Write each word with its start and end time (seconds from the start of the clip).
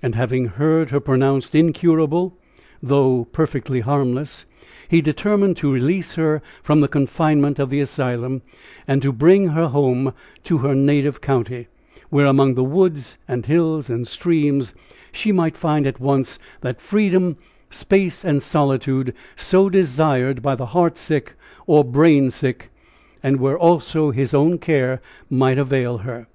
And 0.00 0.14
having 0.14 0.44
heard 0.46 0.90
her 0.90 1.00
pronounced 1.00 1.52
incurable, 1.52 2.36
though 2.80 3.24
perfectly 3.32 3.80
harmless, 3.80 4.46
he 4.86 5.00
determined 5.00 5.56
to 5.56 5.72
release 5.72 6.14
her 6.14 6.40
from 6.62 6.82
the 6.82 6.86
confinement 6.86 7.58
of 7.58 7.68
the 7.68 7.80
asylum, 7.80 8.42
and 8.86 9.02
to 9.02 9.10
bring 9.12 9.48
her 9.48 9.66
home 9.66 10.12
to 10.44 10.58
her 10.58 10.76
native 10.76 11.20
county, 11.20 11.66
where, 12.10 12.26
among 12.26 12.54
the 12.54 12.62
woods 12.62 13.18
and 13.26 13.46
hills 13.46 13.90
and 13.90 14.06
streams, 14.06 14.72
she 15.10 15.32
might 15.32 15.56
find 15.56 15.84
at 15.84 15.98
once 15.98 16.38
that 16.60 16.80
freedom, 16.80 17.36
space 17.68 18.24
and 18.24 18.44
solitude 18.44 19.12
so 19.34 19.68
desired 19.68 20.42
by 20.42 20.54
the 20.54 20.66
heart 20.66 20.96
sick 20.96 21.34
or 21.66 21.82
brain 21.84 22.30
sick, 22.30 22.70
and 23.20 23.40
where 23.40 23.58
also 23.58 24.12
his 24.12 24.32
own 24.32 24.58
care 24.58 25.00
might 25.28 25.58
avail 25.58 25.98
her. 26.06 26.28